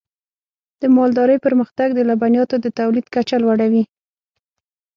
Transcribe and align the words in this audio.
د 0.81 0.83
مالدارۍ 0.95 1.37
پرمختګ 1.45 1.87
د 1.93 1.99
لبنیاتو 2.09 2.55
د 2.61 2.67
تولید 2.79 3.05
کچه 3.15 3.37
لوړوي. 3.43 3.83